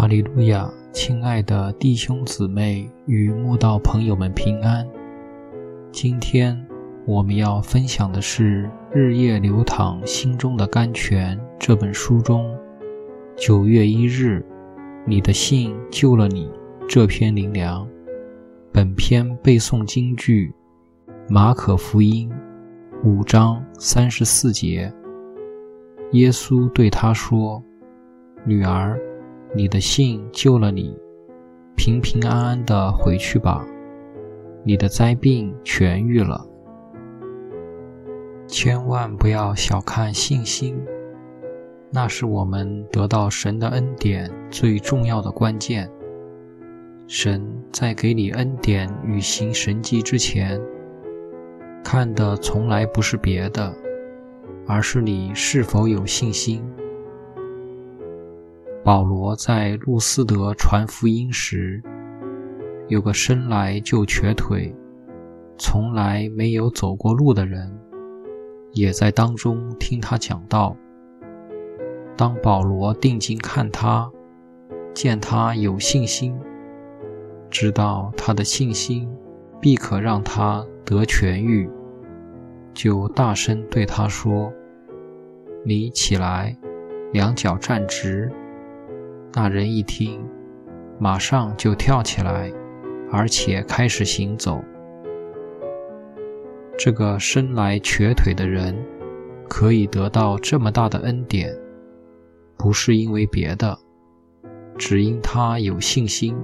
[0.00, 4.88] 哈利路亚，亲爱的弟兄姊妹与慕道朋友们平安。
[5.92, 6.58] 今天
[7.04, 12.50] 我们要分享的是《日夜流淌心中的甘泉》这本书中
[13.36, 14.42] 九月一日，
[15.04, 16.50] 你的信救了你
[16.88, 17.86] 这篇灵粮。
[18.72, 20.50] 本篇背诵京剧
[21.28, 22.32] 《马可福音》
[23.06, 24.90] 五章三十四节。
[26.12, 27.62] 耶稣对他说
[28.46, 28.98] ：“女儿。”
[29.52, 30.96] 你的信救了你，
[31.74, 33.66] 平平安安的回去吧。
[34.62, 36.46] 你的灾病痊愈了。
[38.46, 40.80] 千万不要小看信心，
[41.90, 45.90] 那是我们得到神的恩典最重要的关键。
[47.08, 50.60] 神在给你恩典与行神迹之前，
[51.82, 53.74] 看的从来不是别的，
[54.66, 56.62] 而是你是否有信心。
[58.90, 61.80] 保罗在路斯德传福音时，
[62.88, 64.74] 有个生来就瘸腿、
[65.56, 67.72] 从来没有走过路的人，
[68.72, 70.76] 也在当中听他讲道。
[72.16, 74.10] 当保罗定睛看他，
[74.92, 76.36] 见他有信心，
[77.48, 79.08] 知道他的信心
[79.60, 81.70] 必可让他得痊愈，
[82.74, 84.52] 就大声对他说
[85.64, 86.58] ：“你起来，
[87.12, 88.28] 两脚站直。”
[89.32, 90.20] 那人一听，
[90.98, 92.52] 马上就跳起来，
[93.12, 94.62] 而且开始行走。
[96.76, 98.74] 这个生来瘸腿的人
[99.48, 101.56] 可以得到这么大的恩典，
[102.56, 103.78] 不是因为别的，
[104.76, 106.36] 只因他有信心。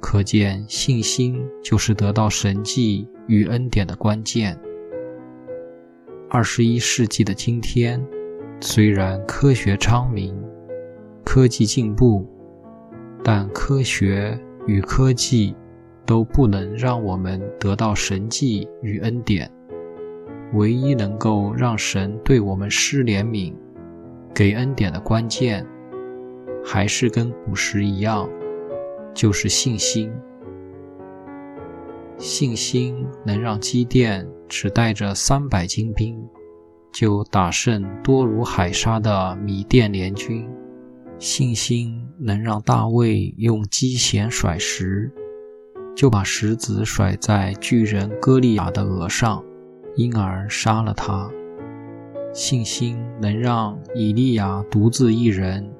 [0.00, 4.58] 可见，信心就是得到神迹与恩典的关键。
[6.30, 8.04] 二十一世纪的今天，
[8.60, 10.34] 虽然科学昌明，
[11.24, 12.26] 科技进步，
[13.22, 15.54] 但科学与科技
[16.04, 19.50] 都不能让我们得到神迹与恩典。
[20.54, 23.54] 唯一能够让神对我们施怜悯、
[24.34, 25.66] 给恩典的关键，
[26.62, 28.28] 还是跟古时一样，
[29.14, 30.12] 就是信心。
[32.18, 36.22] 信心能让基甸只带着三百精兵，
[36.92, 40.46] 就打胜多如海沙的米甸联军。
[41.22, 45.08] 信心能让大卫用机弦甩石，
[45.94, 49.40] 就把石子甩在巨人歌利亚的额上，
[49.94, 51.30] 因而杀了他。
[52.34, 55.72] 信心能让以利亚独自一人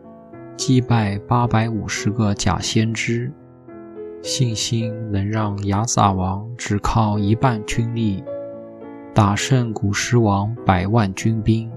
[0.56, 3.28] 击败八百五十个假先知。
[4.22, 8.22] 信心能让亚撒王只靠一半军力
[9.12, 11.68] 打胜古时王百万军兵。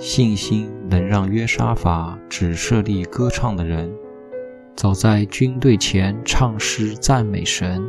[0.00, 3.92] 信心能让约沙法只设立歌唱的人，
[4.74, 7.84] 早在军队前唱诗赞美神，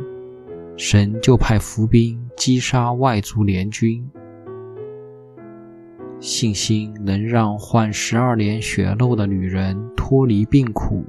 [0.76, 4.06] 神就派伏兵击杀外族联军。
[6.20, 11.02] 信心能让患十二年血漏的女人脱离病苦，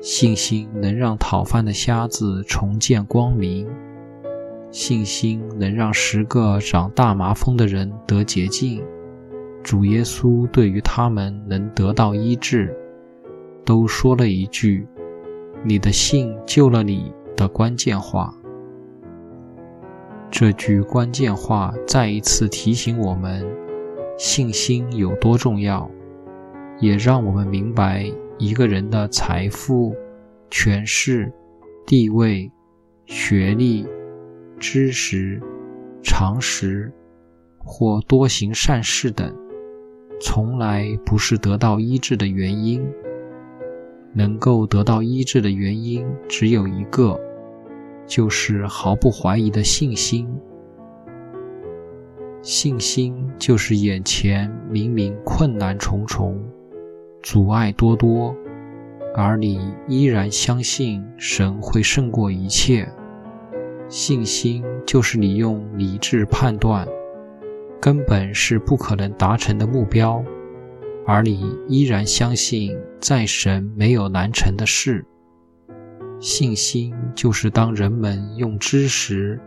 [0.00, 3.66] 信心能让讨饭的瞎子重见光明，
[4.70, 8.80] 信心能让十个长大麻风的人得洁净。
[9.62, 12.74] 主耶稣对于他们能得到医治，
[13.64, 14.86] 都说了一句
[15.62, 18.34] ：“你的信救了你”的关键话。
[20.30, 23.46] 这句关键话再一次提醒我们，
[24.16, 25.90] 信心有多重要，
[26.78, 29.94] 也让我们明白一个人的财富、
[30.48, 31.30] 权势、
[31.86, 32.50] 地位、
[33.06, 33.86] 学历、
[34.58, 35.40] 知识、
[36.02, 36.90] 常识
[37.58, 39.34] 或多行善事等。
[40.20, 42.86] 从来不是得到医治的原因。
[44.12, 47.18] 能够得到医治的原因只有一个，
[48.08, 50.28] 就是毫不怀疑的信心。
[52.42, 56.42] 信心就是眼前明明困难重重、
[57.22, 58.34] 阻碍多多，
[59.14, 62.88] 而你依然相信神会胜过一切。
[63.88, 66.88] 信心就是你用理智判断。
[67.80, 70.22] 根本是不可能达成的目标，
[71.06, 75.04] 而你依然相信在神没有难成的事。
[76.20, 79.40] 信心就是当人们用知识、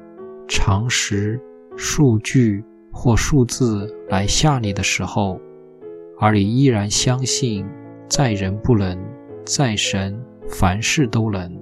[0.48, 1.40] 常识、
[1.78, 5.40] 数据或数字来吓你的时候，
[6.20, 7.64] 而你依然相信
[8.10, 8.98] 在人不能，
[9.46, 10.20] 在神
[10.50, 11.56] 凡事都能。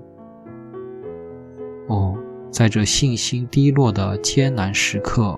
[1.89, 2.17] 哦，
[2.49, 5.37] 在这信心低落的艰难时刻。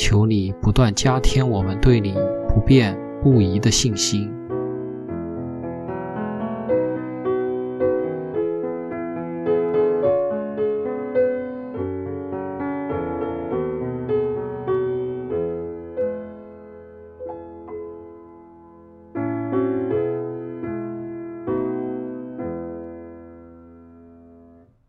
[0.00, 2.14] 求你不断加添我们对你
[2.48, 4.39] 不变不移的信心。